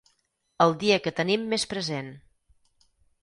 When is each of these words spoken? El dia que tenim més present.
El 0.65 0.71
dia 0.83 0.97
que 1.07 1.13
tenim 1.19 1.45
més 1.53 1.67
present. 1.73 2.09